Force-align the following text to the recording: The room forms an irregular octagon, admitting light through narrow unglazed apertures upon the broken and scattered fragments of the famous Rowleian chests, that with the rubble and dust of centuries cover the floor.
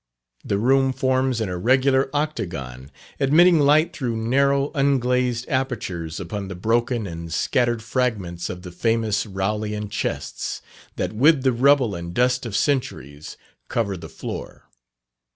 The 0.43 0.57
room 0.57 0.93
forms 0.93 1.39
an 1.41 1.49
irregular 1.49 2.09
octagon, 2.11 2.89
admitting 3.19 3.59
light 3.59 3.93
through 3.95 4.17
narrow 4.17 4.71
unglazed 4.73 5.47
apertures 5.47 6.19
upon 6.19 6.47
the 6.47 6.55
broken 6.55 7.05
and 7.05 7.31
scattered 7.31 7.83
fragments 7.83 8.49
of 8.49 8.63
the 8.63 8.71
famous 8.71 9.27
Rowleian 9.27 9.89
chests, 9.89 10.63
that 10.95 11.13
with 11.13 11.43
the 11.43 11.53
rubble 11.53 11.93
and 11.93 12.15
dust 12.15 12.47
of 12.47 12.55
centuries 12.57 13.37
cover 13.69 13.95
the 13.95 14.09
floor. 14.09 14.69